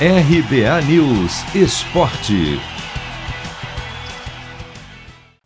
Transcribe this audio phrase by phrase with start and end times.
[0.00, 2.58] RBA News Esporte.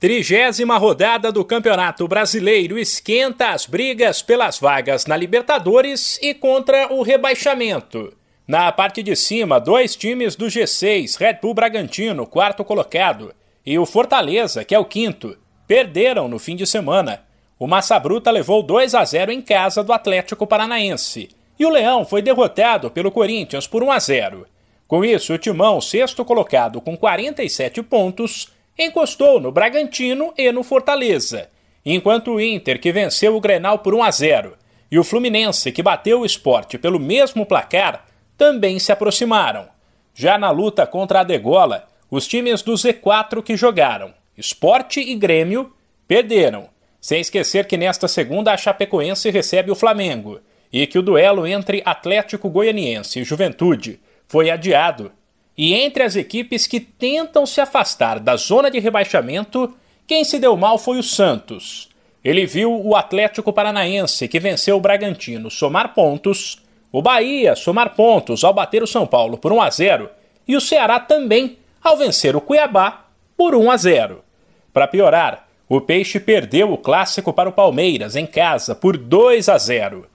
[0.00, 7.02] Trigésima rodada do Campeonato Brasileiro esquenta as brigas pelas vagas na Libertadores e contra o
[7.02, 8.16] rebaixamento.
[8.46, 13.34] Na parte de cima, dois times do G6, Red Bull Bragantino, quarto colocado,
[13.66, 15.36] e o Fortaleza, que é o quinto,
[15.66, 17.22] perderam no fim de semana.
[17.58, 22.04] O Massa Bruta levou 2 a 0 em casa do Atlético Paranaense e o Leão
[22.04, 24.46] foi derrotado pelo Corinthians por 1 a 0.
[24.86, 31.50] Com isso, o Timão, sexto colocado com 47 pontos, encostou no Bragantino e no Fortaleza,
[31.84, 34.56] enquanto o Inter, que venceu o Grenal por 1 a 0,
[34.90, 38.06] e o Fluminense, que bateu o esporte pelo mesmo placar,
[38.36, 39.68] também se aproximaram.
[40.14, 45.72] Já na luta contra a Degola, os times do Z4 que jogaram, Esporte e Grêmio,
[46.06, 46.68] perderam.
[47.00, 50.40] Sem esquecer que nesta segunda a Chapecoense recebe o Flamengo
[50.72, 55.12] e que o duelo entre Atlético Goianiense e Juventude foi adiado.
[55.56, 59.74] E entre as equipes que tentam se afastar da zona de rebaixamento,
[60.06, 61.88] quem se deu mal foi o Santos.
[62.24, 68.44] Ele viu o Atlético Paranaense, que venceu o Bragantino, somar pontos, o Bahia somar pontos
[68.44, 70.10] ao bater o São Paulo por 1 a 0
[70.46, 74.24] e o Ceará também ao vencer o Cuiabá por 1 a 0.
[74.72, 79.58] Para piorar, o Peixe perdeu o clássico para o Palmeiras em casa por 2 a
[79.58, 80.06] 0.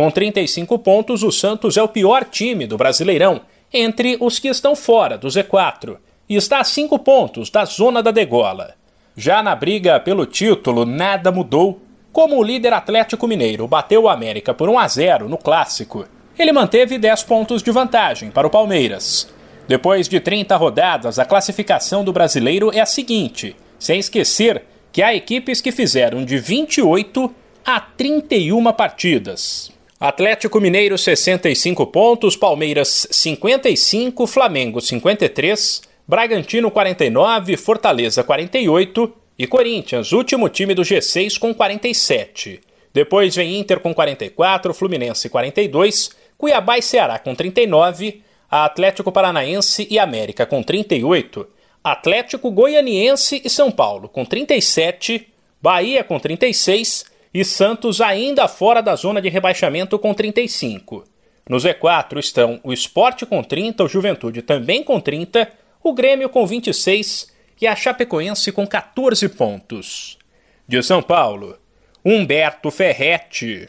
[0.00, 4.74] Com 35 pontos, o Santos é o pior time do Brasileirão entre os que estão
[4.74, 8.72] fora do Z4 e está a 5 pontos da zona da degola.
[9.14, 11.82] Já na briga pelo título, nada mudou.
[12.14, 16.06] Como o líder Atlético Mineiro bateu o América por 1 a 0 no clássico,
[16.38, 19.28] ele manteve 10 pontos de vantagem para o Palmeiras.
[19.68, 25.14] Depois de 30 rodadas, a classificação do brasileiro é a seguinte, sem esquecer que há
[25.14, 27.30] equipes que fizeram de 28
[27.66, 29.78] a 31 partidas.
[30.00, 40.48] Atlético Mineiro 65 pontos, Palmeiras 55, Flamengo 53, Bragantino 49, Fortaleza 48 e Corinthians, último
[40.48, 42.62] time do G6 com 47.
[42.94, 49.98] Depois vem Inter com 44, Fluminense 42, Cuiabá e Ceará com 39, Atlético Paranaense e
[49.98, 51.46] América com 38,
[51.84, 55.28] Atlético Goianiense e São Paulo com 37,
[55.60, 61.04] Bahia com 36 e Santos ainda fora da zona de rebaixamento com 35.
[61.48, 65.50] No Z4 estão o Esporte com 30, o Juventude também com 30,
[65.82, 70.18] o Grêmio com 26 e a Chapecoense com 14 pontos.
[70.66, 71.58] De São Paulo,
[72.04, 73.68] Humberto Ferretti.